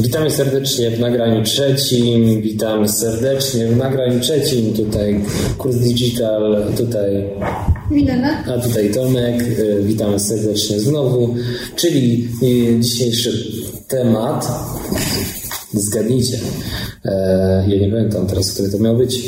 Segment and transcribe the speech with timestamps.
[0.00, 2.42] Witamy serdecznie w nagraniu trzecim.
[2.42, 4.72] Witamy serdecznie w nagraniu trzecim.
[4.74, 5.20] Tutaj
[5.58, 7.24] kurs digital, tutaj
[7.90, 8.44] Milena.
[8.44, 9.42] a tutaj Tomek.
[9.42, 11.34] E, Witamy serdecznie znowu.
[11.76, 13.52] Czyli e, dzisiejszy
[13.88, 14.48] temat.
[15.74, 16.38] Zgadnijcie.
[17.04, 19.20] E, Ja nie pamiętam teraz, który to miał być.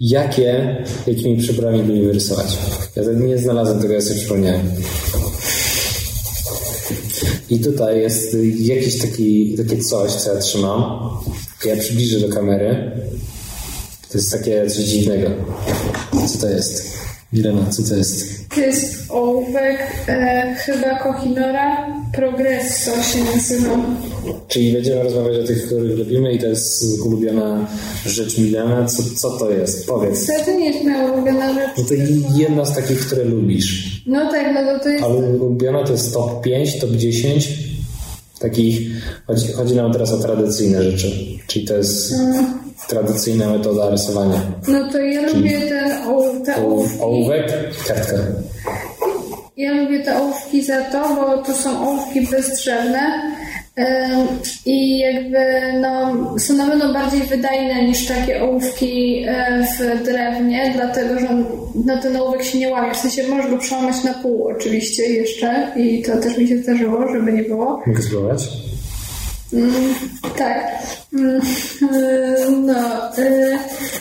[0.00, 0.76] Jakie,
[1.06, 2.58] jakimi przyborami lubimy rysować?
[2.96, 4.60] Ja tak nie znalazłem tego, ja sobie przypomniałem.
[7.50, 11.10] I tutaj jest jakieś taki, takie coś, co ja trzymam.
[11.64, 12.90] Ja przybliżę do kamery.
[14.10, 15.30] To jest takie coś dziwnego.
[16.32, 16.99] Co to jest?
[17.32, 18.48] Milena, co to jest?
[18.48, 23.78] To jest ołówek, e, chyba Kohinora Progresso się nazywa.
[24.48, 27.66] Czyli będziemy rozmawiać o tych, których lubimy i to jest ulubiona
[28.06, 28.86] rzecz Milena.
[28.86, 29.86] Co, co to jest?
[29.86, 30.26] Powiedz.
[30.26, 31.70] To, to nie jest moja ulubiona rzecz.
[31.78, 31.94] No to
[32.38, 34.02] jedna z takich, które lubisz.
[34.06, 35.04] No tak, no to, to jest...
[35.04, 37.69] Ale ulubiona to jest top 5, top 10
[38.40, 38.80] takich.
[39.26, 41.12] Chodzi, chodzi nam teraz o tradycyjne rzeczy.
[41.46, 42.14] Czyli to jest
[42.88, 44.42] tradycyjna metoda rysowania.
[44.68, 47.00] No to ja lubię ten ołów, te ołówki.
[47.00, 47.52] Ołówek,
[47.86, 48.16] kartka.
[49.56, 53.00] Ja lubię te ołówki za to, bo to są ołówki bezdrzewne
[54.66, 55.38] i jakby
[55.80, 61.28] no, są na pewno bardziej wydajne niż takie ołówki e, w drewnie, dlatego że
[61.86, 62.94] no, ten ołówek się nie łamie.
[62.94, 67.08] W sensie możesz go przełamać na pół oczywiście jeszcze i to też mi się zdarzyło,
[67.12, 67.82] żeby nie było.
[67.86, 68.48] Mogę spróbować?
[69.52, 69.94] Mm,
[70.38, 70.68] tak.
[71.12, 71.40] Mm,
[72.66, 73.58] no, e,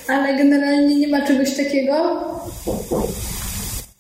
[0.07, 2.25] ale generalnie nie ma czegoś takiego.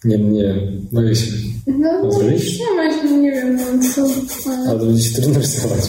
[0.03, 0.87] Nie, nie wiem.
[0.91, 1.31] Boję się.
[1.67, 2.59] No, A zrobić?
[2.59, 3.63] nie ma, no, nie wiem, no,
[3.95, 4.05] co,
[4.51, 5.79] e, Ale to będzie się trudno rysować.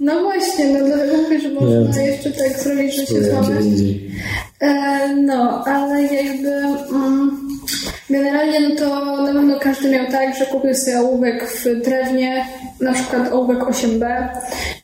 [0.00, 2.06] No właśnie, no dlatego mówię, że można Nie.
[2.06, 3.64] jeszcze tak zrobić, że się złamać.
[4.60, 7.38] E, no, ale jakby mm,
[8.10, 12.46] generalnie no to na pewno każdy miał tak, że kupił sobie ołówek w drewnie,
[12.80, 14.28] na przykład ołówek 8B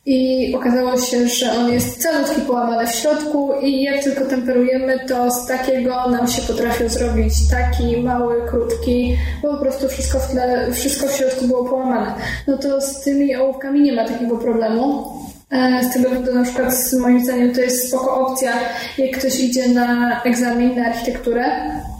[0.05, 5.31] i okazało się, że on jest calutki połamany w środku i jak tylko temperujemy, to
[5.31, 10.71] z takiego nam się potrafił zrobić taki mały, krótki, bo po prostu wszystko w tle,
[10.71, 12.13] wszystko w środku było połamane.
[12.47, 15.22] No to z tymi ołówkami nie ma takiego problemu.
[15.53, 18.51] E, Z tego powodu na przykład z moim zdaniem to jest spoko opcja,
[18.97, 21.45] jak ktoś idzie na egzamin na architekturę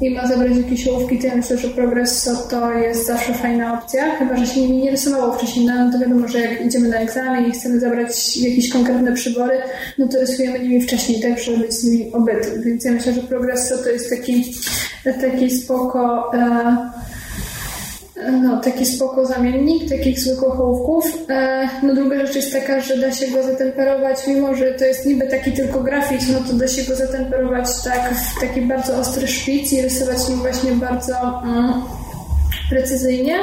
[0.01, 4.15] i ma zabrać jakieś ołówki, to ja myślę, że Progresso to jest zawsze fajna opcja,
[4.15, 7.45] chyba, że się nimi nie rysowało wcześniej, no to wiadomo, że jak idziemy na egzamin
[7.45, 9.61] i chcemy zabrać jakieś konkretne przybory,
[9.97, 13.21] no to rysujemy nimi wcześniej, tak, żeby być z nimi obyty, więc ja myślę, że
[13.21, 14.55] Progresso to jest taki,
[15.21, 16.31] taki spoko...
[16.33, 16.92] E,
[18.31, 21.17] no, taki spoko zamiennik takich zwykłych ołówków.
[21.29, 25.05] E, no druga rzecz jest taka, że da się go zatemperować, mimo że to jest
[25.05, 29.27] niby taki tylko grafit, no to da się go zatemperować tak w taki bardzo ostry
[29.27, 31.73] szpic i rysować nim właśnie bardzo mm,
[32.69, 33.35] precyzyjnie.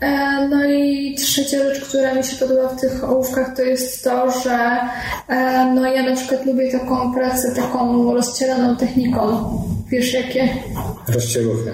[0.00, 4.40] E, No i trzecia rzecz, która mi się podoba w tych ołówkach, to jest to,
[4.40, 4.78] że
[5.28, 9.22] e, no ja na przykład lubię taką pracę, taką rozcieraną techniką.
[9.88, 10.48] Wiesz jakie?
[11.08, 11.72] Rozcieruchy.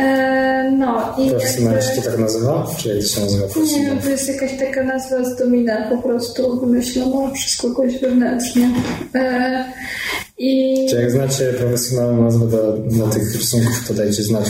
[0.00, 2.66] E, no i Profesjonalnie się to tak nazywa?
[2.78, 4.02] Czy jak to się nazywa nie profesjonalnie?
[4.02, 8.70] to jest jakaś taka nazwa z domina po prostu wymyślona przez kogoś wewnętrznie.
[9.14, 9.64] E,
[10.38, 14.44] I Czy jak znacie profesjonalną nazwę do, do tych rysunków, to dajcie znać.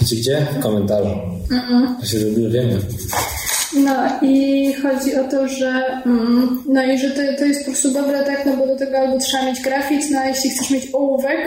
[0.00, 0.46] Wiecie gdzie?
[0.58, 1.10] W komentarzu.
[2.00, 2.78] Ja się zrobiło wiemy.
[3.76, 7.92] No i chodzi o to, że mm, no i że to, to jest po prostu
[7.92, 10.88] dobre, tak, no bo do tego albo trzeba mieć grafit, no a jeśli chcesz mieć
[10.92, 11.38] ołówek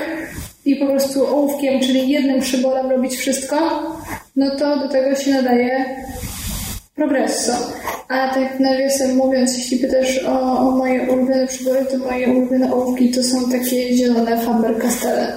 [0.66, 3.58] i po prostu ołówkiem, czyli jednym przyborem robić wszystko,
[4.36, 5.86] no to do tego się nadaje
[6.96, 7.53] progresso.
[8.08, 13.12] A tak nawiasem mówiąc, jeśli pytasz o, o moje ulubione przybory, to moje ulubione ołówki
[13.12, 15.34] to są takie zielone Faber-Castelle.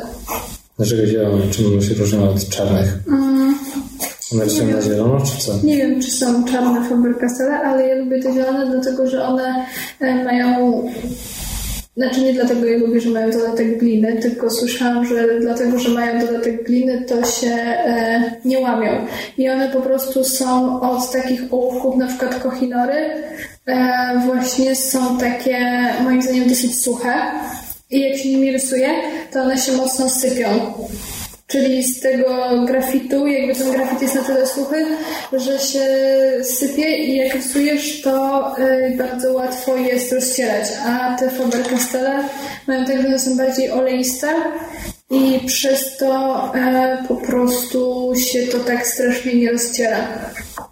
[0.77, 1.51] Dlaczego zielone?
[1.51, 2.99] Czym one się różnią od czarnych?
[4.33, 5.53] One rysują na zielono, czy co?
[5.65, 9.67] Nie wiem, czy są czarne Faber-Castelle, ale ja lubię te zielone, dlatego że one
[10.01, 10.83] e, mają...
[11.97, 16.27] Znaczy nie dlatego je lubię, że mają dodatek gliny, tylko słyszałam, że dlatego, że mają
[16.27, 19.07] dodatek gliny, to się e, nie łamią.
[19.39, 22.95] I one po prostu są od takich ołówków, na przykład kohinory,
[23.67, 25.59] e, właśnie są takie,
[26.05, 27.15] moim zdaniem, dosyć suche.
[27.91, 28.89] I jak się nimi rysuje,
[29.33, 30.49] to one się mocno sypią.
[31.53, 34.87] Czyli z tego grafitu, jakby ten grafit jest na tyle suchy,
[35.33, 35.87] że się
[36.43, 40.69] sypie i jak rysujesz, to y, bardzo łatwo jest rozcierać.
[40.87, 42.23] A te Faber-Castelle
[42.67, 44.29] mają tak, że są bardziej oleiste
[45.11, 50.09] i przez to e, po prostu się to tak strasznie nie rozciera.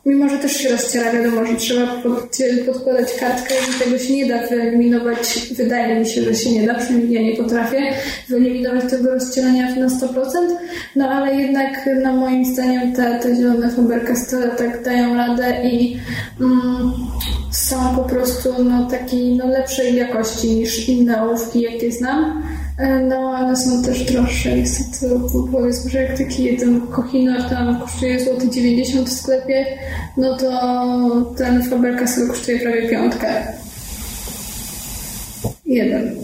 [0.06, 4.26] Mimo, że też się rozciera, wiadomo, że trzeba pod, podkładać kartkę i tego się nie
[4.26, 5.49] da wyeliminować.
[5.56, 7.93] Wydaje mi się, że się nie da, przynajmniej ja nie potrafię
[8.29, 10.25] wyeliminować tego rozcierania na 100%.
[10.97, 15.97] No ale jednak na moim zdaniem te, te zielone Faber-Castell tak dają radę i
[16.41, 16.93] mm,
[17.52, 22.43] są po prostu no, takiej no, lepszej jakości niż inne ołówki, jakie znam.
[22.81, 25.15] E, no, ale są też droższe niestety,
[25.53, 29.67] powiedzmy, że jak taki jeden Kohinoor tam kosztuje złoty 90 w sklepie,
[30.17, 30.50] no to
[31.37, 33.29] ten Faber-Castell kosztuje prawie piątkę.
[35.67, 36.17] Jeden.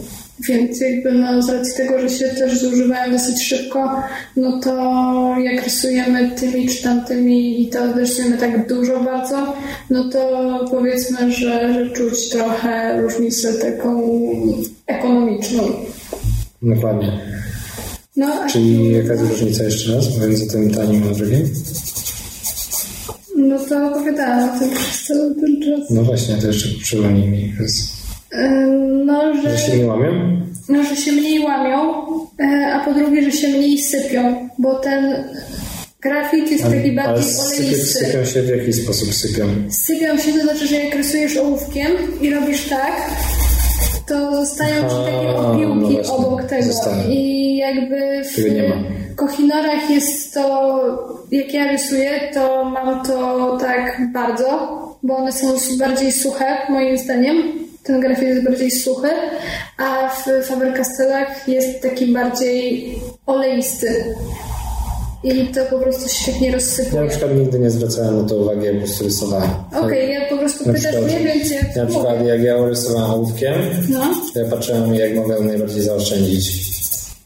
[0.47, 4.03] Więc jakby no, z racji tego, że się też zużywają dosyć szybko,
[4.35, 9.53] no to jak rysujemy tymi czy tamtymi i to rysujemy tak dużo bardzo,
[9.89, 14.19] no to powiedzmy, że, że czuć trochę różnicę taką
[14.87, 15.63] ekonomiczną.
[16.61, 17.19] Dokładnie.
[18.15, 21.49] No, Czyli jaka jest różnica jeszcze raz między tym tanim a drugim?
[23.37, 25.89] No to opowiadałam o tym przez cały ten czas.
[25.89, 27.53] No właśnie, to jeszcze przypomnij mi.
[29.05, 30.41] No, że, że się nie łamią?
[30.69, 31.93] No, że się mniej łamią,
[32.39, 35.23] e, a po drugie, że się mniej sypią, bo ten
[36.01, 37.85] grafit jest taki bardziej oleisty.
[37.85, 39.45] Sypią się w jaki sposób sypią?
[39.69, 43.11] Sypią się, to znaczy, że jak rysujesz ołówkiem i robisz tak,
[44.07, 46.63] to zostają ci takie opiłki no obok tego.
[46.63, 47.11] Zostałem.
[47.11, 50.79] I jakby w Kochinorach jest to,
[51.31, 54.47] jak ja rysuję, to mam to tak bardzo,
[55.03, 55.47] bo one są
[55.79, 57.37] bardziej suche, moim zdaniem.
[57.83, 59.09] Ten grafik jest bardziej suchy,
[59.77, 62.95] a w Faber-Castellach jest taki bardziej
[63.25, 64.15] oleisty.
[65.27, 66.95] I to po prostu świetnie rozsypuje.
[66.95, 69.49] Ja na przykład nigdy nie zwracałem na to uwagi, jak po prostu rysowałem.
[69.67, 73.53] Okej, okay, ja po prostu pytasz mnie, więc ja Na przykład jak ja rysowałem ołówkiem,
[73.89, 73.99] no.
[74.33, 76.67] to ja patrzyłem, jak mogę najbardziej zaoszczędzić.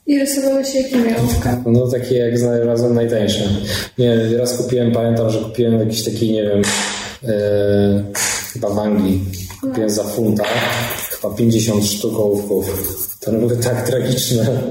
[0.07, 1.63] I rysowałeś jakimi ołówka?
[1.65, 3.43] No takie jak znalazłem najtańsze.
[3.97, 6.61] Nie, raz kupiłem, pamiętam, że kupiłem jakiś taki, nie wiem,
[7.23, 7.31] yy,
[8.53, 9.23] chyba w Anglii.
[9.61, 9.95] Kupiłem no.
[9.95, 10.43] za funta
[11.21, 12.65] chyba 50 sztuk ołówków.
[13.19, 14.61] To były tak tragiczne,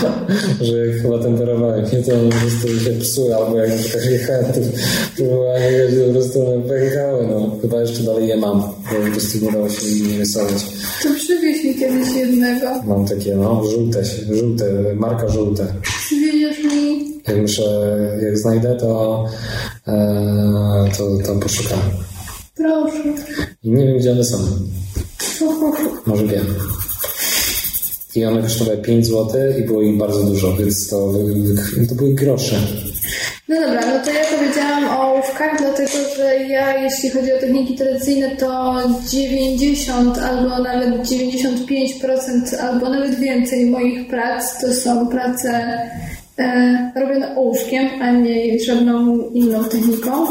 [0.60, 4.44] że jak chyba temperowałem nie, to po prostu się psuły, albo jak na przykład jechałem,
[4.44, 4.60] to,
[5.16, 5.54] to była
[6.06, 7.56] po prostu pękały, no.
[7.62, 10.66] Chyba jeszcze dalej je mam, bo po prostu nie dało się nie rysować.
[11.02, 12.82] To przywieź mi kiedyś jednego.
[12.86, 14.64] Mam takie, no, żółte, żółte,
[14.94, 15.66] marka żółte.
[15.82, 17.10] Przywieziesz mi?
[17.28, 19.24] Jak muszę, jak znajdę, to,
[19.88, 21.80] e, to, to poszukam.
[22.54, 23.04] Proszę.
[23.62, 24.38] I nie wiem, gdzie one są.
[26.06, 26.46] Może wiem.
[28.14, 29.26] I one kosztowały 5 zł
[29.58, 31.12] i było ich bardzo dużo, więc to,
[31.88, 32.56] to były grosze.
[33.48, 37.74] No dobra, no to ja powiedziałam o ołówkach, dlatego że ja, jeśli chodzi o techniki
[37.74, 38.76] tradycyjne, to
[39.10, 45.78] 90 albo nawet 95% albo nawet więcej moich prac to są prace
[46.38, 50.26] e, robione ołówkiem, a nie żadną inną techniką.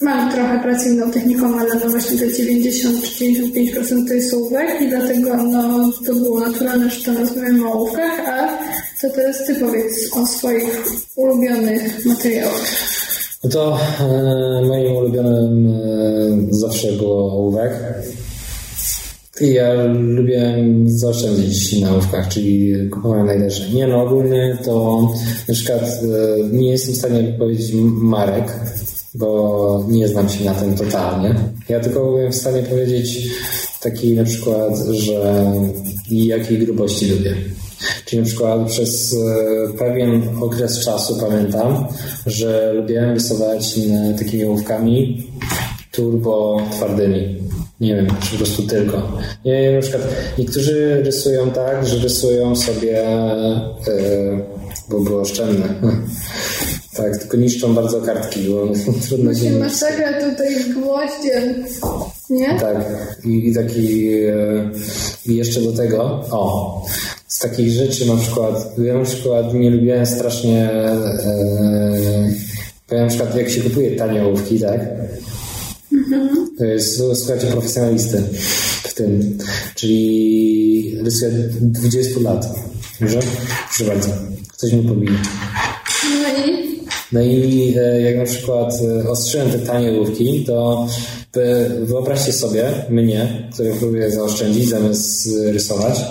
[0.00, 4.82] Mam trochę pracy inną techniką, ale no właśnie te 90 czy 95% to jest ołówek
[4.82, 8.58] i dlatego no, to było naturalne, że tam rozmawiamy o ołówkach, a
[9.00, 10.84] co teraz Ty powiedz o swoich
[11.16, 12.66] ulubionych materiałach?
[13.44, 15.78] No to e, moim ulubionym e,
[16.50, 17.72] zawsze było ołówek.
[19.40, 23.70] I ja lubię zaoszczędzić na ołówkach, czyli kupowałem najlepsze.
[23.70, 25.08] Nie no, ogólnie to
[25.48, 27.72] na przykład e, nie jestem w stanie powiedzieć
[28.02, 28.52] marek,
[29.16, 31.34] bo nie znam się na tym totalnie.
[31.68, 33.28] Ja tylko byłem w stanie powiedzieć
[33.80, 35.52] taki na przykład, że
[36.10, 37.36] jakiej grubości lubię.
[38.04, 41.86] Czyli na przykład przez e, pewien okres czasu pamiętam,
[42.26, 43.78] że lubiłem rysować
[44.18, 45.26] takimi ołówkami
[45.92, 47.36] turbo twardymi.
[47.80, 49.12] Nie wiem, czy po prostu tylko.
[49.44, 50.02] Nie wiem, na przykład
[50.38, 53.04] niektórzy rysują tak, że rysują sobie,
[53.86, 54.44] yy,
[54.90, 55.74] bo było oszczędne,
[56.96, 58.68] tak, tylko niszczą bardzo kartki, bo
[59.08, 59.50] trudno się...
[59.50, 61.64] Masakra tutaj gwoździem,
[62.30, 62.60] nie?
[62.60, 62.76] Tak,
[63.24, 64.14] i, i taki...
[64.14, 64.70] E,
[65.26, 66.86] I jeszcze do tego, o,
[67.28, 70.70] z takich rzeczy na przykład, ja na przykład nie lubiłem strasznie...
[70.70, 72.30] E,
[72.86, 74.80] powiem na przykład, jak się kupuje tanie ołówki, tak?
[75.92, 76.46] Mhm.
[76.58, 78.22] To jest, słuchajcie, profesjonalisty
[78.82, 79.38] w tym.
[79.74, 82.46] Czyli rysuję 20 lat.
[83.00, 83.20] Dobrze?
[83.68, 84.08] Proszę bardzo.
[84.52, 85.12] Ktoś mi pobije.
[86.22, 86.75] No i?
[87.12, 90.86] No i e, jak na przykład e, ostrzyłem te tanie łówki, to
[91.82, 96.04] wyobraźcie sobie mnie, który próbuje zaoszczędzić zamiast rysować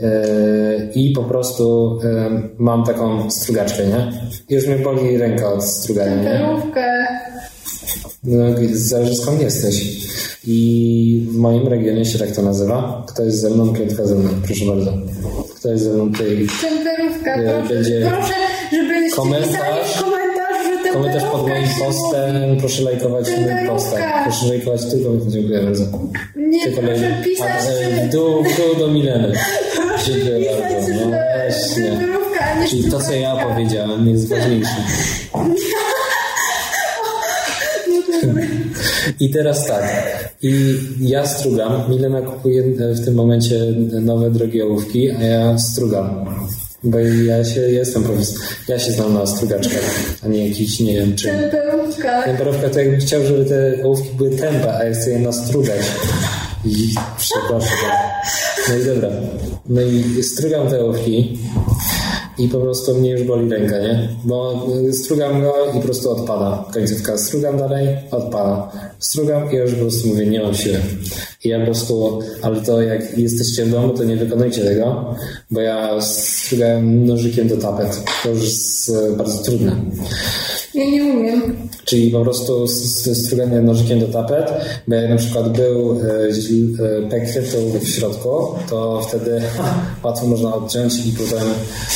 [0.00, 1.98] e, i po prostu
[2.58, 4.12] mam taką strugaczkę, nie?
[4.50, 6.38] Już mnie boli ręka od strugania, nie?
[8.24, 10.02] No, zależy skąd jesteś.
[10.46, 13.04] I w moim regionie się tak to nazywa.
[13.08, 14.30] Kto jest ze mną, piątka ze mną.
[14.46, 14.92] Proszę bardzo.
[15.56, 16.46] Kto jest ze mną tutaj?
[16.62, 17.74] Temperówka, proszę.
[17.74, 18.10] Będzie...
[18.10, 18.34] Proszę
[18.72, 23.90] żebyście komentarz, komentarz, że Komentarz pod moim postem, proszę lajkować mój post.
[23.92, 24.22] tak.
[24.24, 25.84] Proszę lajkować tylko, dziękuję bardzo.
[26.36, 29.32] Nie, Tylko proszę laj- pisać, a, e, w dół, w dół do Mileny.
[30.06, 30.88] Dziękuję bardzo.
[30.94, 32.00] No, właśnie.
[32.68, 34.76] Czyli to, co ja powiedziałem, jest ważniejsze.
[39.20, 39.84] I teraz tak.
[40.42, 41.90] I ja strugam.
[41.90, 42.62] Milena kupuje
[42.94, 43.56] w tym momencie
[44.00, 46.26] nowe drogie ołówki, a ja strugam.
[46.84, 48.38] Bo ja się jestem profesor.
[48.68, 49.84] Ja się znam na strugaczkach,
[50.24, 51.30] a nie jakiś, nie wiem czym.
[51.30, 52.22] Temperówka.
[52.22, 55.80] Temperówka to jakbym chciał, żeby te ołówki były tępe, a ja chcę je nastrugać.
[56.64, 56.88] I
[57.18, 57.78] przepraszam.
[58.68, 59.08] No i dobra.
[59.66, 61.38] No i strugam te ołówki
[62.42, 64.08] i po prostu mnie już boli ręka, nie?
[64.24, 67.18] Bo y, strugam go i po prostu odpada końcówka.
[67.18, 68.72] Strugam dalej, odpada.
[68.98, 70.78] Strugam i już po prostu mówię, nie mam siły.
[71.44, 75.14] I ja po prostu, ale to jak jesteście w domu, to nie wykonujcie tego,
[75.50, 78.02] bo ja strugałem nożykiem do tapet.
[78.22, 79.76] To już jest y, bardzo trudne.
[80.74, 81.68] Ja nie umiem.
[81.84, 82.68] Czyli po prostu
[83.14, 84.52] struganie nożykiem do tapet,
[84.88, 86.32] bo jak na przykład był e,
[87.54, 88.28] e, ołówek w środku,
[88.70, 89.42] to wtedy
[90.02, 91.48] łatwo można odciąć i potem,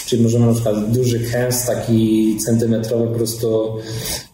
[0.07, 3.77] czyli możemy na przykład duży kęs taki centymetrowy po prostu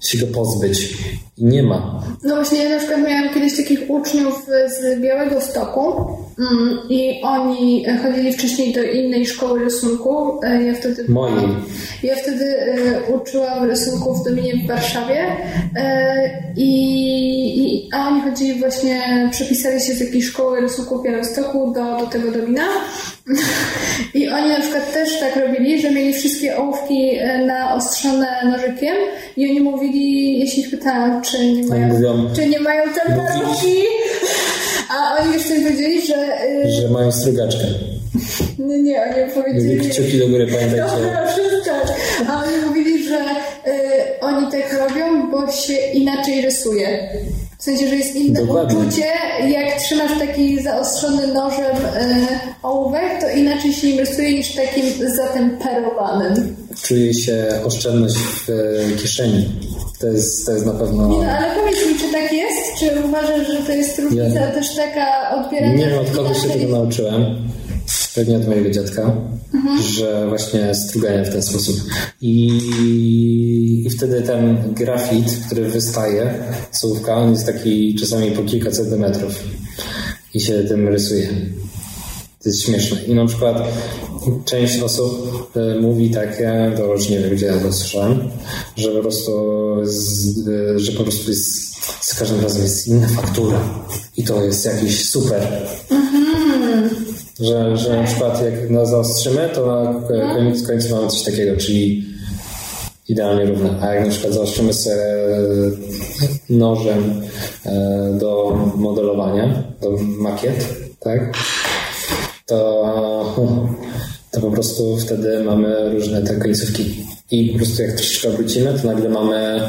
[0.00, 0.94] się go pozbyć.
[1.42, 2.02] Nie ma.
[2.22, 5.94] No właśnie, ja na przykład miałam kiedyś takich uczniów z Białego Stoku
[6.38, 10.40] mm, i oni chodzili wcześniej do innej szkoły rysunku.
[10.42, 11.48] E, Ja wtedy Mojej.
[12.02, 15.26] Ja wtedy e, uczyłam rysunku w Dominie w Warszawie
[15.76, 16.68] e, i,
[17.64, 22.06] i, a oni chodzili właśnie, przepisali się z jakiejś szkoły rysunku w Białymstoku do, do
[22.06, 22.64] tego Domina
[24.14, 28.94] i oni na przykład też tak robili, że mieli wszystkie ołówki e, naostrzone nożykiem
[29.36, 33.76] i oni mówili, jeśli ich pytałam, czy nie mają, mówią- czy nie mają temperówki,
[34.90, 37.64] a oni sobie powiedzieli, że e, Że mają strugaczkę.
[38.58, 39.90] nie, nie, oni powiedzieli...
[39.90, 40.76] Kciuki do góry, pamiętajcie.
[40.96, 41.96] Dobra, przestań.
[42.28, 43.20] A oni mówili, że y,
[44.20, 47.08] oni tak robią, bo się inaczej rysuje.
[47.62, 48.78] W sensie, że jest inne Dokładnie.
[48.78, 49.04] uczucie,
[49.48, 52.26] jak trzymasz taki zaostrzony nożem y,
[52.62, 54.84] ołówek, to inaczej się nim rysuje niż takim
[55.16, 56.56] zatemperowanym.
[56.82, 59.48] Czuje się oszczędność w e, kieszeni.
[60.00, 61.08] To jest, to jest na pewno...
[61.08, 62.78] Nie, no, ale powiedz mi, czy tak jest?
[62.78, 65.74] Czy uważasz, że to jest różnica Ja- też taka odbierania...
[65.74, 67.36] Nie wiem od kogo się tego nauczyłem.
[68.14, 69.16] Pewnie od mojego dziadka,
[69.94, 71.76] że właśnie struganie w ten sposób.
[72.20, 72.60] I,
[73.86, 79.34] I wtedy ten grafit, który wystaje z ołówka, on jest taki czasami po kilka centymetrów
[80.34, 81.28] i się tym rysuje.
[82.42, 83.04] To jest śmieszne.
[83.06, 83.62] I na przykład
[84.44, 88.30] część osób e, mówi takie, to już nie wiem gdzie ja to słyszałem,
[88.76, 89.32] że po prostu,
[89.82, 91.74] z, e, że po prostu jest,
[92.10, 93.60] za każdym razem jest inna faktura.
[94.16, 95.66] I to jest jakiś super.
[97.42, 102.04] Że, że na przykład jak nas zaostrzymy, to na koniec końcu mamy coś takiego, czyli
[103.08, 103.70] idealnie równe.
[103.80, 104.96] A jak na przykład zaostrzymy sobie
[106.50, 107.22] nożem
[107.66, 110.68] e, do modelowania, do makiet,
[111.00, 111.34] tak?
[112.46, 113.36] To,
[114.30, 117.04] to po prostu wtedy mamy różne te końcówki.
[117.30, 119.60] I po prostu jak troszeczkę obrócimy, to nagle mamy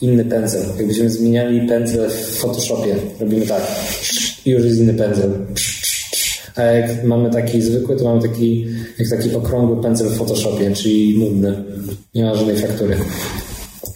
[0.00, 0.62] inny pędzel.
[0.78, 3.62] Jakbyśmy zmieniali pędzel w Photoshopie, robimy tak.
[4.44, 5.30] I już jest inny pędzel.
[6.58, 8.66] A jak mamy taki zwykły, to mamy taki,
[8.98, 11.64] jak taki okrągły pędzel w Photoshopie, czyli nudny.
[12.14, 12.96] Nie ma żadnej faktury.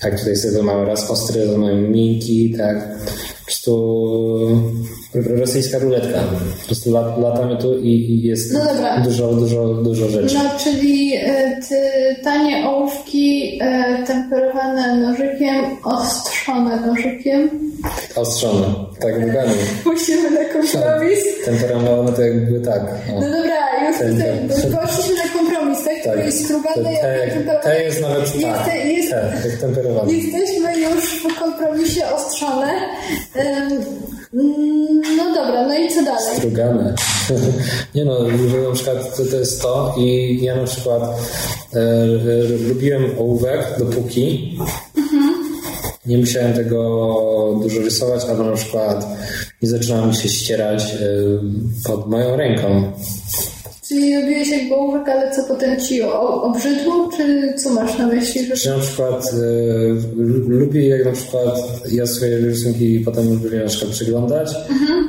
[0.05, 2.99] Jak tutaj sobie to mamy raz ostry, to mamy miękki, tak.
[3.39, 4.73] Po prostu
[5.15, 6.19] rosyjska ruletka.
[6.61, 8.61] Po prostu lat, latamy tu i, i jest No
[9.05, 10.35] dużo, dużo, dużo rzeczy.
[10.35, 11.77] No, czyli e, ty,
[12.25, 17.51] tanie ołówki e, temperowane nożykiem, ostrzone nożykiem.
[18.15, 18.67] Ostrzone.
[19.01, 19.55] Tak, dokładnie.
[19.85, 21.19] Musimy na kompromis.
[21.45, 22.83] Temperowane to jakby tak.
[22.83, 23.21] O.
[23.21, 26.05] No dobra, już Ten- tutaj ten- poszliśmy na kompromis, tak?
[26.05, 26.15] Tak.
[26.15, 28.75] To jest Te, jak te, jest nawet tak.
[28.75, 30.13] Jest, jest, Te, jak temperowane.
[30.13, 32.73] Jesteśmy już w kompromisie ostrzone.
[34.35, 36.37] Mm, no dobra, no i co dalej?
[36.37, 36.95] Strugane.
[37.95, 41.03] Nie no, że na przykład to, to jest to i ja na przykład
[41.75, 42.05] e,
[42.69, 44.59] lubiłem ołówek dopóki
[46.07, 49.07] nie musiałem tego dużo rysować, albo na przykład
[49.63, 50.99] nie zaczynała mi się ścierać e,
[51.85, 52.93] pod moją ręką.
[53.93, 56.03] Czyli robiłeś jakby ołówek, ale co potem ci
[56.43, 58.57] obrzydło, czy co masz na myśli?
[58.57, 58.71] Że...
[58.71, 59.37] Na przykład e,
[60.49, 61.59] lubię jak na przykład
[61.93, 64.49] ja swoje rysunki potem lubię na przykład przeglądać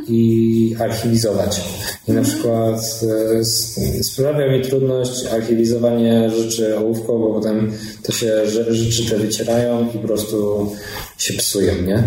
[0.08, 1.62] i archiwizować.
[2.08, 3.00] I na przykład
[3.40, 7.72] e, sprawia mi trudność archiwizowanie rzeczy ołówką, bo potem
[8.04, 10.70] to się rze- rzeczy te wycierają i po prostu
[11.18, 12.04] się psują, nie?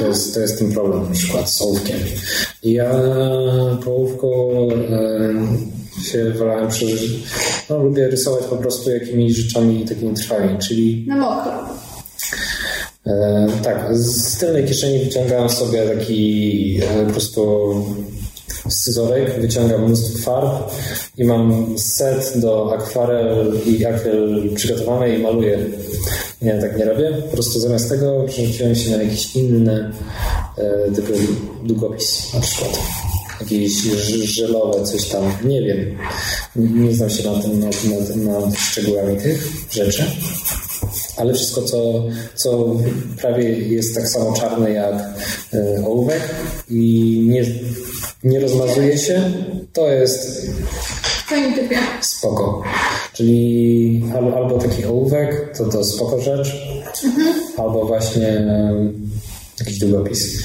[0.00, 1.98] To, jest, to jest ten problem na przykład z ołówkiem.
[2.62, 2.94] I ja
[3.84, 4.28] po ołówku
[4.90, 5.34] e,
[6.04, 7.12] się wolałem przeżyć.
[7.70, 11.52] No, lubię rysować po prostu jakimiś rzeczami takimi trwałymi, czyli Na mokro.
[13.06, 17.74] E, tak, z tylnej kieszeni wyciągałem sobie taki e, po prostu
[18.68, 20.70] scyzorek, wyciągam mnóstwo farb
[21.18, 25.58] i mam set do akwarel i akryl przygotowany i maluję.
[26.42, 27.22] Nie, tak nie robię.
[27.26, 29.92] Po prostu zamiast tego przerzuciłem się na jakiś inny
[30.58, 31.12] e, typu
[31.64, 32.78] długopis na przykład.
[33.40, 33.72] Jakieś
[34.24, 35.98] żelowe coś tam, nie wiem.
[36.56, 40.04] Nie, znam się na tym, na, na, na szczegółami tych rzeczy
[41.18, 42.04] ale wszystko, co,
[42.34, 42.76] co
[43.20, 44.94] prawie jest tak samo czarne jak
[45.54, 46.20] e, ołówek
[46.70, 47.44] i nie,
[48.24, 49.32] nie rozmazuje się,
[49.72, 50.46] to jest
[52.00, 52.62] spoko.
[53.12, 56.56] Czyli albo, albo taki ołówek, to to spoko rzecz,
[57.04, 57.34] mhm.
[57.56, 58.46] albo właśnie
[59.60, 60.42] jakiś długopis.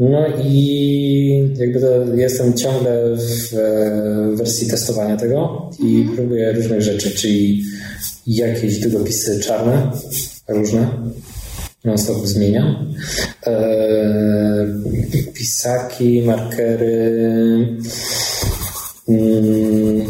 [0.00, 3.54] No i jakby to jestem ciągle w
[4.36, 6.16] wersji testowania tego i mhm.
[6.16, 7.64] próbuję różnych rzeczy, czyli
[8.26, 9.90] jakieś długopisy czarne,
[10.48, 10.88] różne.
[11.84, 12.94] Non stop zmieniam.
[13.46, 14.66] Eee,
[15.34, 17.12] pisaki, markery.
[19.08, 20.06] Mm,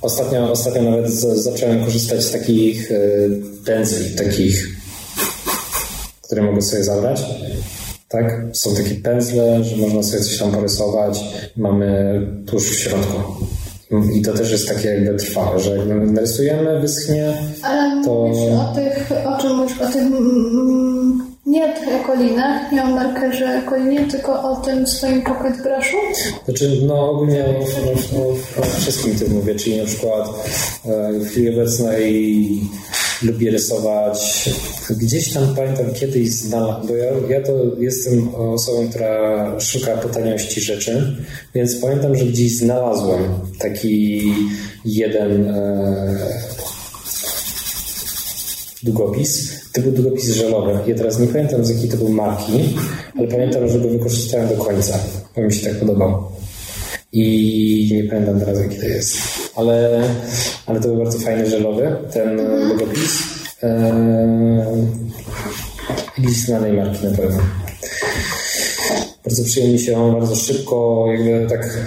[0.00, 2.96] ostatnio, ostatnio nawet z, zacząłem korzystać z takich e,
[3.64, 4.68] pędzli, takich,
[6.22, 7.22] które mogę sobie zabrać.
[8.14, 8.40] Tak?
[8.52, 11.24] Są takie pędzle, że można sobie coś tam porysować.
[11.56, 13.46] Mamy tuż w środku.
[14.14, 18.14] I to też jest takie jakby trwałe, że jak narysujemy, wyschnie, Ale to...
[18.14, 22.86] mówisz o tych, o czym mówisz, o tych mm, nie o tych ekolinach, nie o
[22.86, 25.96] markerze ekolinie, tylko o tym swoim pocket brushu?
[26.44, 30.28] Znaczy, no ogólnie o, o, o, o wszystkim tym mówię, czyli na przykład
[30.84, 32.60] e, w chwili obecnej
[33.24, 34.50] lubię rysować.
[34.90, 40.08] Gdzieś tam pamiętam kiedyś znalazłem, bo ja, ja to jestem osobą, która szuka po
[40.60, 41.16] rzeczy,
[41.54, 43.22] więc pamiętam, że gdzieś znalazłem
[43.58, 44.22] taki
[44.84, 46.16] jeden e,
[48.82, 49.60] długopis.
[49.72, 50.78] To był długopis żelowy.
[50.86, 52.52] Ja teraz nie pamiętam z jakiej to był marki,
[53.18, 54.98] ale pamiętam, że go wykorzystałem do końca,
[55.36, 56.33] bo mi się tak podobał.
[57.16, 59.16] I nie pamiętam teraz, jaki to jest.
[59.56, 60.02] Ale,
[60.66, 62.36] ale to był bardzo fajny żelowy, ten
[62.68, 63.22] logopis.
[63.62, 64.64] Eee,
[66.46, 67.42] znanej marki na pewno.
[69.24, 71.78] Bardzo przyjemnie się on bardzo szybko, jakby tak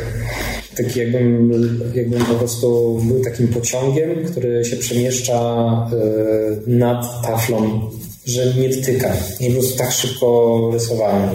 [0.78, 1.52] taki jakbym,
[1.96, 7.90] jakbym po prostu był takim pociągiem, który się przemieszcza e, nad taflą,
[8.26, 9.14] że nie dotyka.
[9.40, 11.30] I po prostu tak szybko rysowałem.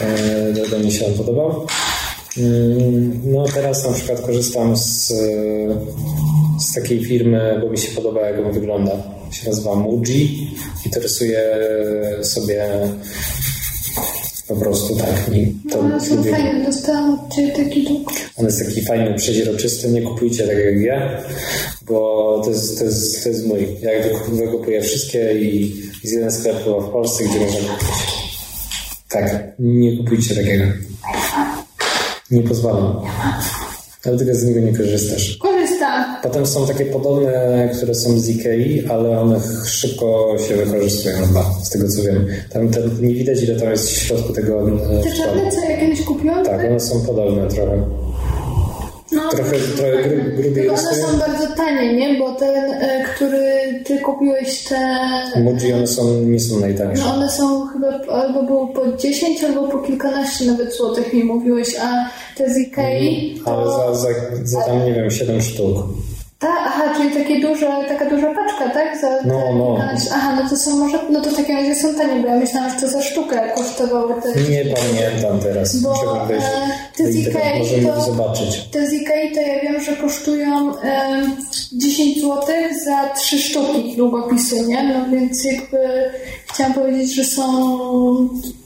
[0.00, 1.66] E, do mnie się on podobał.
[2.38, 5.12] Mm, no teraz na przykład korzystam z,
[6.60, 8.92] z takiej firmy, bo mi się podoba jak on wygląda.
[9.30, 10.50] Się nazywa Muji
[10.86, 11.42] i to rysuję
[12.22, 12.68] sobie
[14.48, 15.34] po prostu tak.
[15.34, 16.30] I to no, są lubię.
[16.30, 18.12] fajne, dostałam od Ciebie taki dług.
[18.36, 21.22] On jest taki fajny, przeźroczysty, nie kupujcie tak jak ja,
[21.86, 23.66] bo to jest, to jest, to jest mój.
[23.82, 23.90] Ja
[24.32, 25.72] wykupuję wszystkie i,
[26.04, 28.16] i z jeden sklep chyba w Polsce, gdzie można kupić.
[29.08, 30.64] Tak, nie kupujcie takiego.
[32.30, 33.00] Nie pozwalam.
[34.02, 35.36] Dlatego z niego nie korzystasz.
[35.36, 36.16] Korzystam.
[36.22, 41.70] Potem są takie podobne, które są z Ikei, ale one szybko się wykorzystują chyba, z
[41.70, 42.26] tego co wiem.
[42.52, 44.68] Tam te, nie widać ile tam jest w środku tego.
[44.70, 46.44] E, Te czarne, co ja kiedyś kupiłam?
[46.44, 47.82] Tak, one są podobne trochę.
[49.12, 52.18] No, trochę, trochę gru, grubiej One są bardzo tanie, nie?
[52.18, 53.40] Bo ten, e, który
[53.84, 54.78] ty kupiłeś, te...
[55.40, 57.02] Muji, one są, nie są najtańsze.
[57.04, 61.76] No one są chyba albo było po 10, albo po kilkanaście nawet złotych mi mówiłeś,
[61.82, 63.32] a te z Ikei...
[63.32, 64.08] Mm, ale za, za,
[64.44, 65.76] za tam, nie wiem, 7 sztuk.
[66.38, 69.00] Ta, aha, czyli takie duże, taka duża paczka, tak?
[69.00, 69.78] Za no, no.
[70.12, 72.70] Aha, no to są może, no to w takim razie są tanie, bo ja myślałam,
[72.70, 74.28] że to za sztukę kosztowało te...
[74.50, 78.68] Nie pamiętam teraz, bo, muszę wejść e, te z Ikei możemy to, zobaczyć.
[78.70, 81.22] Te z Ikei to ja wiem, że kosztują e,
[81.72, 82.40] 10 zł
[82.84, 84.82] za 3 sztuki długopisy, nie?
[84.82, 85.78] No więc jakby
[86.52, 87.42] chciałam powiedzieć, że są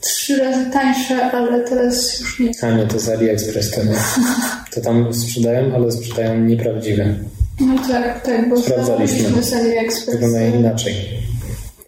[0.01, 2.51] 3 razy tańsze, ale teraz już nie.
[2.63, 3.81] A nie, to z AliExpress to.
[4.75, 7.15] To tam sprzedają, ale sprzedają nieprawdziwe.
[7.61, 9.29] No tak, tak, bo sprawdzaliśmy.
[10.13, 10.95] Wyglądają inaczej.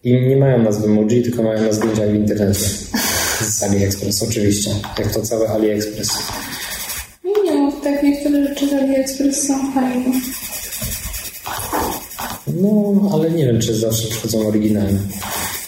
[0.04, 2.68] I nie mają nazwy Muji, tylko mają na zdjęciach w internecie.
[3.40, 4.70] Z AliExpress oczywiście.
[4.98, 6.08] Jak to cały AliExpress.
[7.24, 10.20] Nie, nie mów tak, niektóre rzeczy z AliExpress są fajne.
[12.46, 14.98] No, ale nie wiem, czy zawsze przychodzą oryginalne.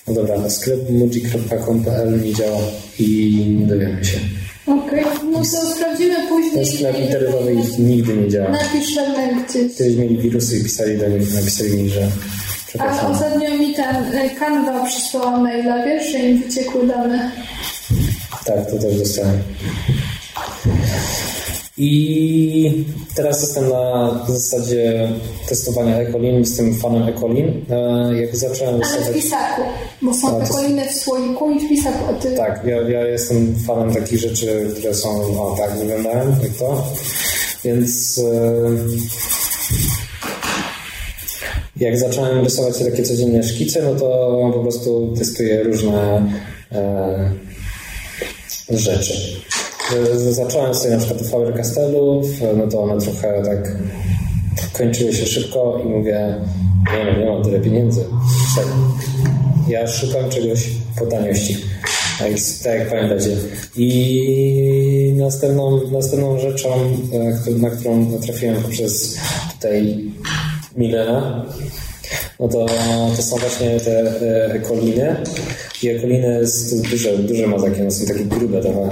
[0.09, 2.61] No dobra, sklep muji.com.pl nie działa
[2.99, 4.19] i nie dowiemy się.
[4.67, 5.31] Okej, okay.
[5.31, 6.53] no to sprawdzimy później.
[6.55, 8.51] Ten sklep internetowy ich nigdy nie działa.
[8.51, 9.77] Napiszemy gdzieś.
[9.79, 12.09] Kiedyś mieli wirusy i pisali do nich, napisali mi, że
[12.79, 17.31] Ale ostatnio mi ten e, Canva przysłała maila, wiesz, że im wyciekły dane.
[18.45, 19.39] Tak, to też dostałem.
[21.79, 22.85] I
[23.17, 25.09] teraz jestem na zasadzie
[25.49, 27.65] testowania Ecolin, jestem fanem Ecolin.
[27.71, 29.63] E, jak zacząłem Ale w pisaku,
[30.03, 32.35] bo są to- Ecoliny w słoiku i w pisaku, a ty...
[32.37, 35.11] Tak, ja, ja jestem fanem takich rzeczy, które są,
[35.43, 36.87] o tak wyglądają, jak to.
[37.65, 38.61] Więc e,
[41.77, 46.31] jak zacząłem rysować takie codzienne szkice, no to po prostu testuję różne
[46.73, 47.31] e,
[48.71, 49.15] rzeczy.
[49.93, 53.77] E, Zacząłem sobie na przykład od Faber Castellów, no to one trochę tak
[54.73, 56.35] kończyły się szybko i mówię,
[56.93, 58.05] nie no, nie mam tyle pieniędzy.
[58.57, 58.67] Tak.
[59.69, 61.57] Ja szukam czegoś po taniości.
[62.19, 62.29] Tak,
[62.65, 63.37] tak jak pamiętacie.
[63.77, 66.69] I następną, następną rzeczą,
[67.49, 69.19] e, na którą natrafiłem poprzez
[69.53, 70.05] tutaj
[70.77, 71.47] Milena,
[72.41, 72.67] no to,
[73.17, 75.17] to są właśnie te e, ekoliny.
[75.89, 78.91] Ekoliny z duże, duże mazaki, one są takie grube trochę.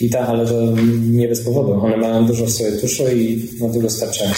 [0.00, 0.74] I ta, ale to
[1.10, 1.72] nie bez powodu.
[1.72, 4.30] One mają dużo w sobie tuszu i na długo starczają.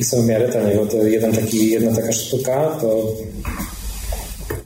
[0.00, 3.16] I są w miarę tanie, bo to jeden taki, jedna taka sztuka to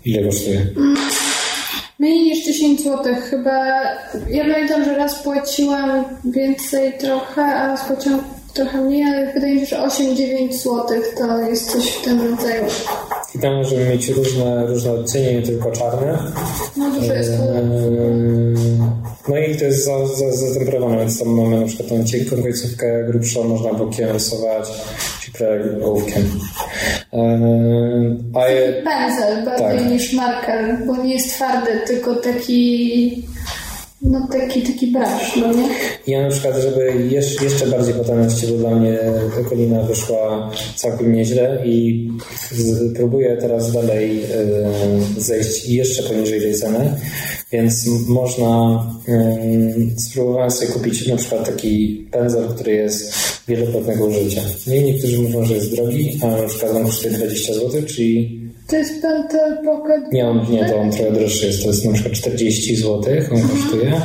[0.05, 0.67] ile kosztuje?
[1.99, 3.83] Mniej niż 10 zł chyba.
[4.31, 9.61] Ja pamiętam, że raz płaciłam więcej trochę, a raz płaciłam trochę mniej, ale wydaje mi
[9.61, 10.87] się, że 8-9 zł
[11.19, 12.65] to jest coś w tym rodzaju.
[13.35, 16.19] I tam możemy mieć różne, różne odcienie, nie tylko czarne.
[16.77, 17.33] No dużo jest
[19.29, 23.05] No i to jest za, za, zatemperowane, więc tam mamy na przykład tą cienką końcówkę
[23.07, 24.71] grubszą, można bokiem rysować,
[25.21, 26.23] czy prawie ołówkiem.
[28.35, 29.91] A je, Pędzel bardziej Tak.
[29.91, 33.27] niż marker, bo nie jest twardy, tylko taki.
[34.05, 35.69] No taki, taki brasz, no nie?
[36.07, 37.09] ja na przykład, żeby
[37.41, 38.99] jeszcze, bardziej po taniości, bo dla mnie
[39.41, 42.09] Ekolina wyszła całkiem nieźle i
[42.97, 46.95] próbuję teraz dalej e, zejść jeszcze poniżej tej ceny,
[47.53, 49.37] więc można e,
[49.97, 53.15] spróbowałem sobie kupić na przykład taki pędzel, który jest
[53.49, 54.41] wielokrotnego użycia.
[54.67, 58.77] I niektórzy mówią, że jest drogi, a na przykład on kosztuje 20 zł, czyli To
[58.77, 60.13] jest Pentel Pocket.
[60.13, 63.03] nie, on, nie, to on trochę droższy jest, to jest na przykład 40 zł,
[63.35, 64.01] on kosztuje.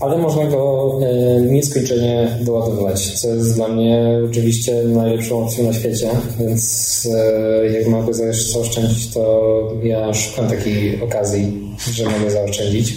[0.00, 6.08] Ale można go e, nieskończenie doładowywać, co jest dla mnie oczywiście najlepszą opcją na świecie,
[6.40, 12.94] więc e, jak mogę za- zaoszczędzić, to ja szukam takiej okazji, że mogę zaoszczędzić.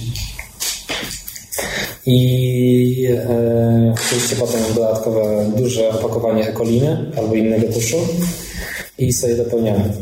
[2.05, 7.97] I e, oczywiście potem dodatkowe duże opakowanie ekoliny albo innego tuszu
[8.97, 9.93] i sobie dopełniamy.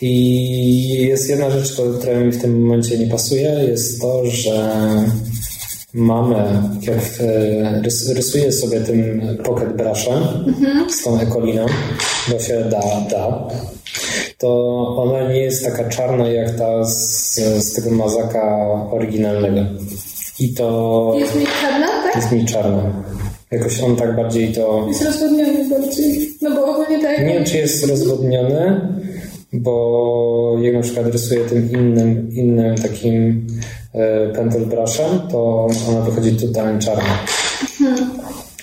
[0.00, 4.78] I jest jedna rzecz, która mi w tym momencie nie pasuje, jest to, że
[5.94, 10.22] mamy, jak e, rys, rysuję sobie tym pocket brushem
[10.90, 11.66] z tą ekoliną,
[12.30, 12.80] bo się da,
[13.10, 13.48] da,
[14.38, 14.48] to
[14.96, 19.60] ona nie jest taka czarna jak ta z, z tego mazaka oryginalnego.
[20.38, 22.16] I to Jest mi czarna, tak?
[22.16, 23.04] jest mi czarna.
[23.50, 26.30] Jakoś on tak bardziej to Jest rozwodniony bardziej.
[26.42, 27.18] No bo ogólnie tak.
[27.18, 28.80] nie wiem, czy jest rozwodniony,
[29.52, 33.46] bo jak na przykład rysuję tym innym, innym takim
[33.92, 37.18] e, pentel brushem, to ona wychodzi totalnie czarna.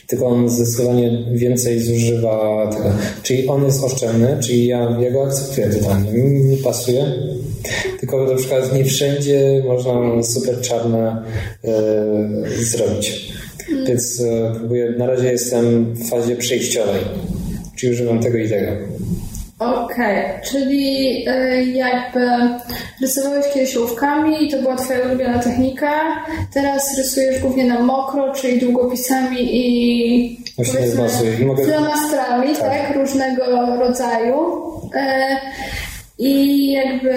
[0.08, 2.90] Tylko on zdecydowanie więcej zużywa tego.
[3.24, 6.12] Czyli on jest oszczędny, czyli ja, ja go akceptuję totalnie.
[6.12, 7.06] Mi mi pasuje.
[8.00, 11.24] Tylko na przykład nie wszędzie można super czarne
[11.64, 11.74] e,
[12.64, 13.32] zrobić.
[13.88, 17.02] Więc e, próbuję, na razie jestem w fazie przejściowej.
[17.76, 18.72] Czyli używam tego i tego.
[19.60, 22.20] Okej, czyli y, jakby
[23.02, 25.92] rysowałeś kiedyś ołówkami i to była twoja ulubiona technika.
[26.54, 30.80] Teraz rysujesz głównie na mokro, czyli długopisami i Właśnie.
[31.42, 32.88] I mogę- flomastrami, tak.
[32.88, 32.96] Tak.
[32.96, 34.36] różnego rodzaju.
[34.96, 35.38] E,
[36.24, 37.14] I jakby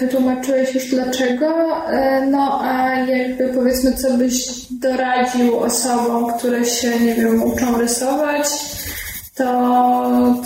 [0.00, 1.46] wytłumaczyłeś już dlaczego,
[1.88, 8.46] e, no a jakby powiedzmy, co byś doradził osobom, które się, nie wiem, uczą rysować,
[9.34, 9.44] to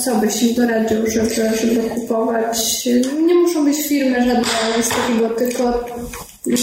[0.05, 2.87] co byś im doradził, żeby, żeby kupować?
[3.27, 6.59] Nie muszą być firmy żadne z takiego, tylko mm,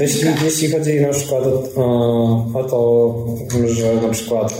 [0.00, 1.44] jeśli, jeśli chodzi na przykład
[1.76, 3.14] o, o to,
[3.66, 4.54] że na przykład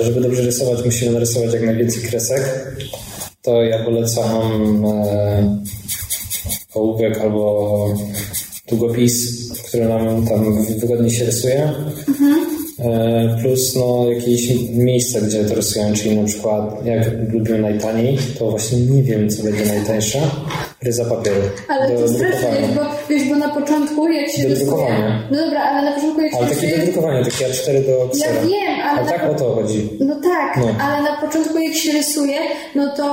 [0.00, 2.74] żeby dobrze rysować, musimy narysować jak najwięcej kresek,
[3.42, 5.58] to ja polecam e,
[6.74, 7.94] ołówek albo
[8.68, 11.62] długopis, który nam tam wygodnie się rysuje.
[11.62, 12.59] E,
[13.42, 18.78] Plus no, jakieś miejsce, gdzie to rysują, czyli na przykład jak lubimy najtaniej, to właśnie
[18.78, 20.18] nie wiem, co będzie najtańsze.
[20.82, 21.40] Ryza papieru.
[21.68, 22.60] Ale do to drukowania.
[22.60, 25.28] jest, bo wiesz, bo na początku jak się Do drukowania.
[25.30, 28.32] No dobra, ale na początku jak się Ale takie do drukowania, takie A4 do Ja
[28.32, 29.00] wiem, ale...
[29.00, 29.90] A tak o to chodzi.
[30.00, 30.74] No tak, No.
[30.82, 32.40] ale na początku jak się rysuje,
[32.74, 33.06] no to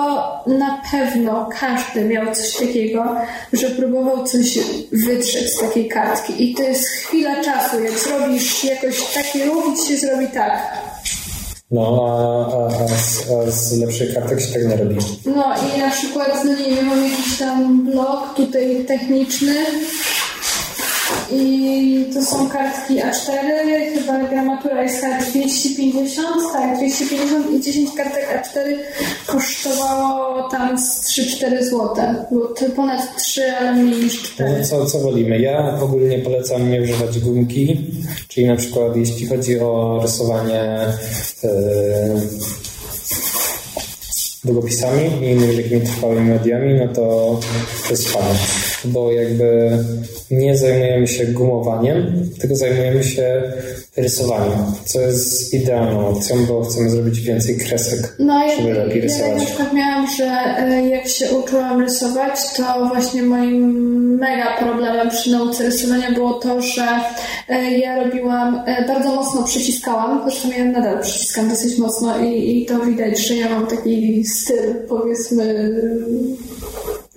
[0.48, 3.16] na pewno każdy miał coś takiego,
[3.54, 4.60] że próbował coś
[4.92, 9.78] wytrzeć z takiej kartki i to jest chwila czasu, jak zrobisz jakoś taki ruch i
[9.78, 10.88] ci się zrobi tak.
[11.72, 14.96] No, a, a, a, z, a z lepszych kartek się tak nie robi.
[15.26, 15.44] No
[15.76, 19.56] i na przykład, no nie wiem, mam jakiś tam blok tutaj techniczny
[21.32, 23.40] i to są kartki A4,
[23.94, 28.76] chyba gramatura jest chyba 250, tak, 250 i 10 kartek A4
[29.26, 31.96] kosztowało tam z 3-4 zł,
[32.32, 34.56] było to ponad 3, ale mniej niż 4.
[34.60, 35.40] No, co, co wolimy?
[35.40, 37.92] Ja ogólnie polecam nie używać gumki,
[38.28, 40.80] czyli na przykład jeśli chodzi o rysowanie
[41.44, 41.50] yy,
[44.44, 47.40] długopisami i innymi takimi trwałymi mediami, no to
[47.84, 48.40] to jest fajne,
[48.88, 49.78] bo jakby
[50.32, 53.44] nie zajmujemy się gumowaniem, tylko zajmujemy się
[53.98, 59.10] rysowaniem, co jest idealną opcją, bo chcemy zrobić więcej kresek, No, ja, żeby lepiej ja
[59.10, 59.46] tak na rysować.
[59.46, 60.26] przykład miałam, że
[60.58, 66.62] e, jak się uczyłam rysować, to właśnie moim mega problemem przy nauce rysowania było to,
[66.62, 66.88] że
[67.50, 72.66] e, ja robiłam, e, bardzo mocno przyciskałam, zresztą ja nadal przyciskam dosyć mocno i, i
[72.66, 75.72] to widać, że ja mam taki styl, powiedzmy,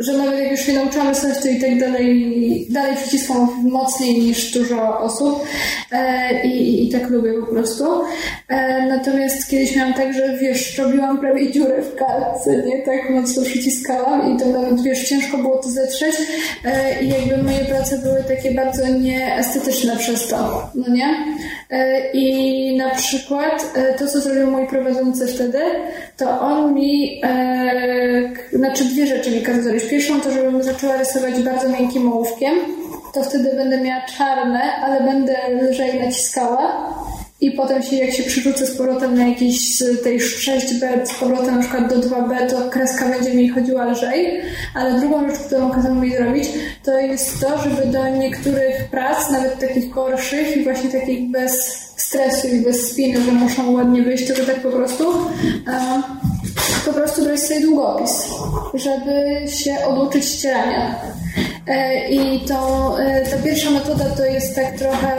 [0.00, 4.52] że nawet jak już się nauczyłam rysować, to i tak dalej, dalej przyciskam mocniej niż
[4.52, 5.44] dużo osób
[5.92, 7.84] e, i, i tak lubię po prostu.
[8.48, 12.82] E, natomiast kiedyś miałam tak, że wiesz, robiłam prawie dziurę w kartce, nie?
[12.82, 16.16] Tak mocno przyciskałam i to nawet, wiesz, ciężko było to zetrzeć
[16.64, 21.14] e, i jakby moje prace były takie bardzo nieestetyczne przez to, no nie?
[21.70, 25.58] E, I na przykład e, to, co zrobił mój prowadzący wtedy,
[26.16, 29.84] to on mi, e, znaczy dwie rzeczy mi kazał zrobić.
[29.84, 32.54] Pierwszą to, żebym zaczęła rysować bardzo miękkim ołówkiem,
[33.14, 35.36] to wtedy będę miała czarne, ale będę
[35.70, 36.94] lżej naciskała.
[37.40, 41.54] I potem się, jak się przerzucę z powrotem na jakiś z tej 6B, z powrotem
[41.54, 44.40] na przykład do 2B, to kreska będzie mi chodziła lżej.
[44.74, 46.48] Ale drugą rzecz, którą kazał mi zrobić,
[46.82, 51.52] to jest to, żeby do niektórych prac, nawet takich gorszych i właśnie takich bez
[51.96, 55.04] stresu i bez spiny, że muszą ładnie wyjść, tylko tak po prostu,
[56.86, 58.24] po prostu brać sobie długopis,
[58.74, 60.94] żeby się oduczyć ścierania.
[61.66, 65.16] E, I to, e, ta pierwsza metoda to jest tak trochę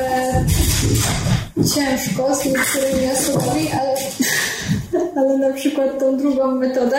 [1.63, 3.95] ciężko z niektórymi osobami, ale,
[5.15, 6.97] ale na przykład tą drugą metodę,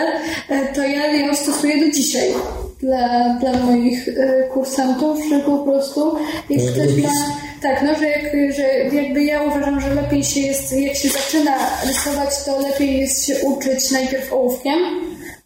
[0.49, 2.33] e, to ja ją stosuję do dzisiaj
[2.79, 6.15] dla, dla moich e, kursantów, że po prostu
[6.49, 7.09] jak ktoś ma
[7.61, 11.51] tak, no, że, jak, że jakby ja uważam, że lepiej się jest, jak się zaczyna
[11.87, 14.79] rysować, to lepiej jest się uczyć najpierw ołówkiem,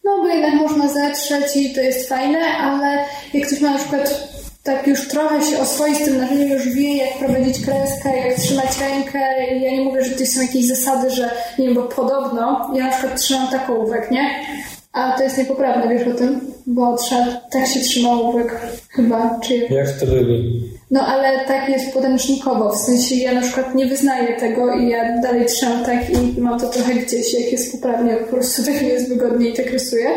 [0.04, 4.28] no bo jednak można zetrzeć i to jest fajne, ale jak ktoś ma na przykład
[4.68, 8.80] tak już trochę się oswoi z tym narzędziem, już wie jak prowadzić kreskę, jak trzymać
[8.80, 9.20] rękę
[9.56, 12.84] i ja nie mówię, że to są jakieś zasady, że nie wiem, bo podobno ja
[12.84, 14.30] na przykład trzymam tak ołówek, nie?
[14.94, 16.40] A to jest niepoprawne, wiesz o tym?
[16.68, 19.88] Bo trzeba, tak się trzyma ołówek chyba, czy jak?
[20.02, 20.77] Lubi?
[20.92, 25.22] No ale tak jest podręcznikowo, w sensie ja na przykład nie wyznaję tego i ja
[25.22, 29.10] dalej trzymam tak i mam to trochę gdzieś, jak jest poprawnie, po prostu tak jest
[29.10, 30.10] wygodniej i tak rysuję.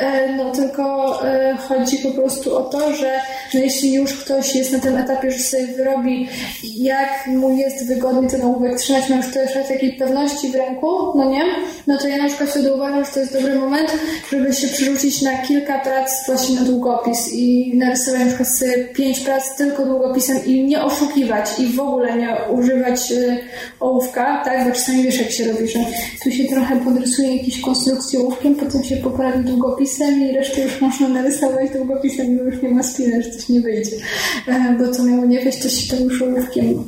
[0.00, 3.20] E, No tylko e, chodzi po prostu o to, że
[3.54, 6.28] no jeśli już ktoś jest na tym etapie, że sobie wyrobi
[6.76, 11.30] jak mu jest wygodnie ten ołówek trzymać, ma już trochę takiej pewności w ręku, no
[11.30, 11.42] nie?
[11.86, 13.90] No to ja na przykład wtedy uważam, że to jest dobry moment,
[14.32, 19.20] żeby się przerzucić na kilka prac właśnie na długopis i narysować na przykład sobie pięć
[19.20, 23.38] prac tylko długopisem i nie oszukiwać i w ogóle nie używać y,
[23.80, 24.68] ołówka, tak?
[24.68, 25.78] Bo czasami wiesz jak się robi, że
[26.24, 31.08] tu się trochę podrysuje jakieś konstrukcje ołówkiem, potem się poprawi długopisem i resztę już można
[31.08, 33.96] narysować długopisem, bo już nie ma spiny, że coś nie wyjdzie.
[34.48, 36.84] E, Bo co miało nie wyjść, to się to już ołówkiem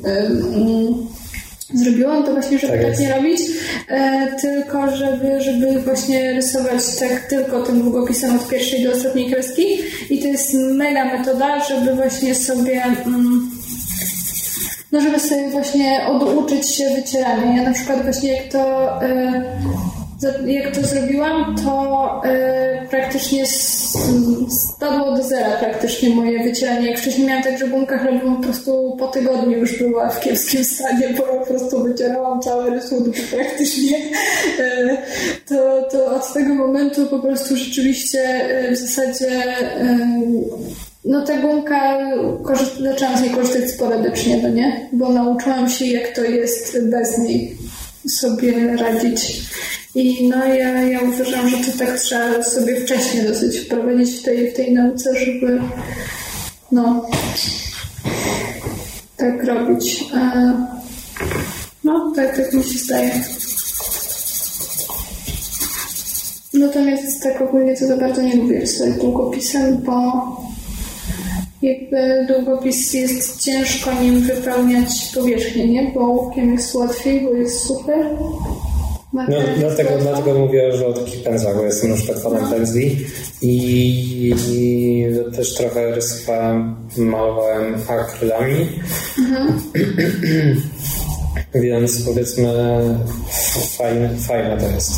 [1.73, 3.41] zrobiłam, to właśnie, żeby Tak tak, nie robić,
[3.87, 9.63] e, tylko żeby, żeby właśnie rysować tak tylko tym długopisem od pierwszej do ostatniej kreski
[10.09, 13.51] i to jest mega metoda, żeby właśnie sobie mm,
[14.91, 17.57] no żeby sobie właśnie oduczyć się wycierania.
[17.57, 19.43] Ja na przykład właśnie jak to e,
[20.45, 23.45] jak to zrobiłam, to e, praktycznie
[24.49, 26.89] spadło do zera praktycznie moje wycieranie.
[26.89, 30.63] Jak wcześniej miałam tak, że gumka chlebową po prostu po tygodniu już była w kiepskim
[30.63, 33.97] stanie, bo po prostu wycierałam całe rysunki praktycznie.
[34.59, 34.97] E,
[35.47, 39.99] to, to od tego momentu po prostu rzeczywiście e, w zasadzie e,
[41.05, 41.97] no ta gumka,
[42.83, 44.89] zaczęłam z niej korzystać sporadycznie, no nie?
[44.91, 47.57] Bo nauczyłam się, jak to jest bez niej
[48.07, 49.49] sobie radzić.
[49.95, 54.51] I no ja, ja uważam, że to tak trzeba sobie wcześniej dosyć wprowadzić w tej,
[54.51, 55.61] w tej nauce, żeby,
[56.71, 57.09] no,
[59.17, 60.05] tak robić.
[61.83, 63.23] No, tak, tak mi się zdaje.
[66.53, 70.11] Natomiast tak ogólnie to za bardzo nie lubię rysować długopisem, bo
[71.61, 75.91] jakby długopis jest ciężko nim wypełniać powierzchnię, nie?
[75.93, 78.05] Bo ołówkiem jest łatwiej, bo jest super.
[79.13, 79.23] No,
[79.57, 82.49] dlatego, dlatego mówię, że o takich pędzlach, bo jestem na przykład fanem no.
[82.49, 82.97] pędzli
[83.41, 88.69] i, i, też trochę rysowałem, malowałem akrylami.
[89.19, 89.61] Mhm.
[91.63, 92.53] Więc powiedzmy
[93.77, 94.91] fajne, fajne to jest.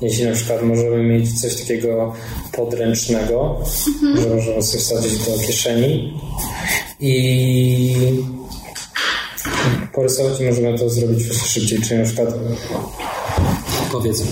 [0.00, 2.12] Jeśli na przykład możemy mieć coś takiego
[2.56, 4.20] podręcznego, mhm.
[4.20, 6.18] że możemy sobie wsadzić do kieszeni
[7.00, 7.94] i
[9.94, 11.80] porysować i możemy to zrobić szybciej.
[11.80, 12.34] Czyli na przykład
[13.92, 14.26] powiedzmy,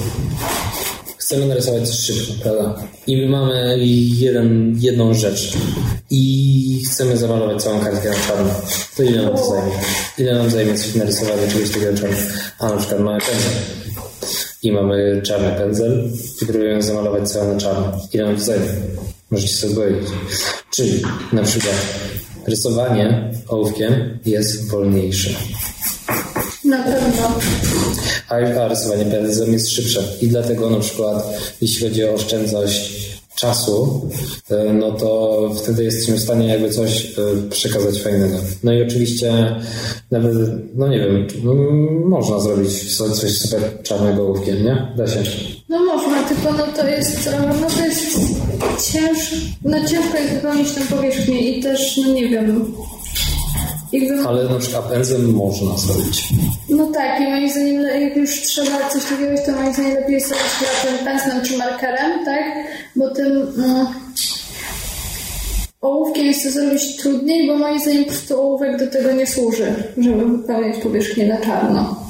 [1.18, 2.82] chcemy narysować coś szybko, prawda?
[3.06, 3.78] I my mamy
[4.18, 5.52] jeden, jedną rzecz
[6.10, 8.54] i chcemy zamalować całą kartkę na czarno.
[8.96, 9.72] To ile nam to zajmie?
[10.18, 11.92] Ile nam zajmie coś narysowania czegoś takiego?
[12.58, 13.52] A na przykład mamy pędzel.
[14.62, 16.08] I mamy czarny pędzel
[16.42, 17.92] i próbujemy zamalować całe na czarno.
[18.12, 18.66] Ile nam to zajmie?
[19.30, 20.08] Możecie sobie powiedzieć.
[20.70, 21.74] Czyli na przykład
[22.46, 25.30] rysowanie ołówkiem jest wolniejsze.
[26.64, 27.38] Na pewno.
[28.28, 30.02] A, a rysowanie pędzlem jest szybsze.
[30.20, 34.00] I dlatego na przykład, jeśli chodzi o oszczędność czasu,
[34.50, 38.36] e, no to wtedy jesteśmy w stanie jakby coś e, przekazać fajnego.
[38.64, 39.56] No i oczywiście
[40.10, 40.34] nawet,
[40.74, 41.26] no nie wiem,
[42.04, 44.92] można zrobić coś super czarnego ołówkiem, nie?
[44.96, 45.22] Da się.
[45.68, 48.16] No można, tylko no to jest, no to jest
[48.92, 52.74] ciężko, no ciężko jest wypełnić tę powierzchnię i też, no nie wiem,
[53.92, 54.28] jakby...
[54.28, 56.28] Ale na przykład pędzlem można zrobić.
[56.68, 60.30] No tak, i moim zdaniem, jak już trzeba coś takiego, to moim zdaniem lepiej jest
[60.30, 60.52] robić
[61.24, 62.44] tym czy markerem, tak?
[62.96, 63.92] Bo tym no,
[65.80, 69.74] ołówkiem jest to zrobić trudniej, bo moim zdaniem po prostu ołówek do tego nie służy,
[69.98, 72.02] żeby wypełniać powierzchnię na czarno.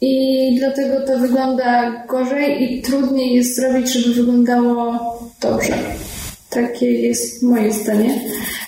[0.00, 4.98] I dlatego to wygląda gorzej i trudniej jest zrobić, żeby wyglądało
[5.40, 5.74] dobrze.
[6.54, 8.20] Takie jest moje zdanie.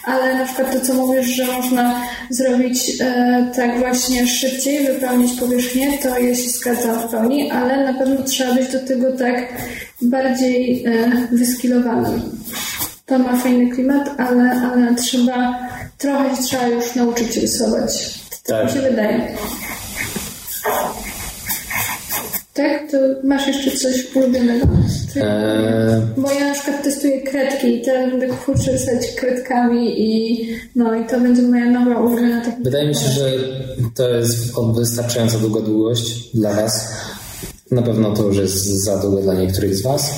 [0.04, 5.98] Ale na przykład to, co mówisz, że można zrobić e, tak właśnie szybciej, wypełnić powierzchnię,
[6.02, 9.52] to ja się zgadzam w pełni, ale na pewno trzeba być do tego tak
[10.02, 12.20] bardziej e, wyskilowany.
[13.06, 15.68] To ma fajny klimat, ale, ale trzeba
[15.98, 18.14] trochę trzeba już nauczyć rysować.
[18.30, 19.36] Tak, tak mi się wydaje.
[22.56, 22.90] Tak?
[22.90, 24.66] To masz jeszcze coś ulubionego?
[25.16, 26.02] Eee...
[26.16, 28.78] Bo ja na przykład testuję kredki i teraz będę kurczę
[29.16, 30.40] kredkami i
[30.76, 32.64] no i to będzie moja nowa ulubiona technika.
[32.64, 33.30] Wydaje mi się, że
[33.94, 36.88] to jest wystarczająca długa długość dla Was.
[37.70, 40.10] Na pewno to już jest za długo dla niektórych z Was,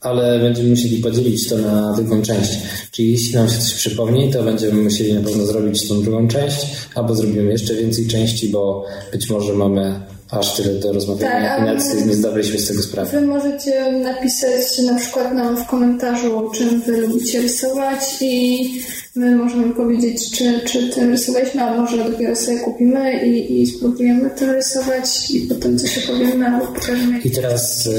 [0.00, 2.58] ale będziemy musieli podzielić to na drugą część.
[2.90, 6.66] Czyli jeśli nam się coś przypomni, to będziemy musieli na pewno zrobić tą drugą część,
[6.94, 12.06] albo zrobimy jeszcze więcej części, bo być może mamy aż tyle do rozmawiania tak, nawet
[12.06, 13.20] nie zdawaliśmy z tego sprawy.
[13.20, 18.70] Wy możecie napisać na przykład nam w komentarzu, czym wy lubicie rysować i
[19.14, 24.30] my możemy powiedzieć, czy, czy tym rysowaliśmy, a może dopiero sobie kupimy i, i spróbujemy
[24.38, 27.20] to rysować i potem coś opowiemy albo pokażemy.
[27.20, 27.90] I teraz e,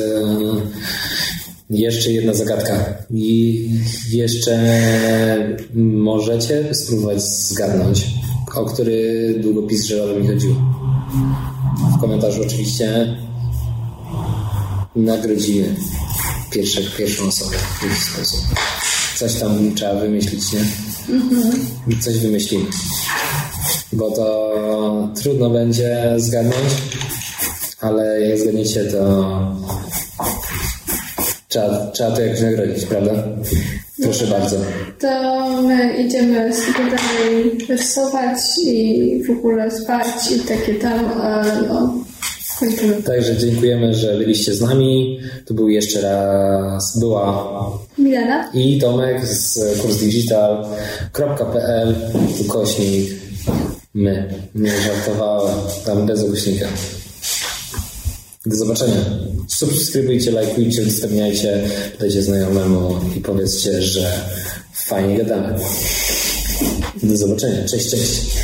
[1.70, 2.94] jeszcze jedna zagadka.
[3.14, 3.70] I
[4.12, 4.60] jeszcze
[5.76, 8.06] możecie spróbować zgadnąć,
[8.56, 10.56] o który długopis żelowy mi chodziło
[11.98, 13.18] w komentarzu oczywiście
[14.96, 15.76] nagrodzimy
[16.52, 18.40] pierwsze, pierwszą osobę w jakiś sposób.
[19.16, 20.60] Coś tam trzeba wymyślić, nie?
[21.10, 22.02] Mhm.
[22.02, 22.66] Coś wymyślimy.
[23.94, 26.74] Bo to trudno będzie zgadnąć,
[27.82, 29.36] ale jak zgadniecie, to
[31.48, 33.12] trzeba, trzeba to jakoś nagrodzić, prawda?
[34.04, 34.56] Proszę bardzo.
[35.00, 41.10] To my idziemy dalej rysować i w ogóle spać i takie tam,
[41.68, 41.94] no,
[42.60, 43.04] kończymy.
[43.04, 45.20] Także dziękujemy, że byliście z nami.
[45.46, 47.48] Tu był jeszcze raz, była
[47.98, 51.96] Milena i Tomek z kursdigital.pl
[52.42, 53.10] ukośnik
[53.94, 54.34] my.
[54.56, 55.56] Nie żartowałem,
[55.86, 56.68] tam bez ogłośnika.
[58.48, 59.06] Do zobaczenia.
[59.48, 64.22] Subskrybujcie, lajkujcie, udostępniajcie, dajcie znajomemu i powiedzcie, że
[64.74, 65.60] fajnie gadamy.
[67.04, 67.68] Do zobaczenia.
[67.68, 68.37] Cześć, cześć.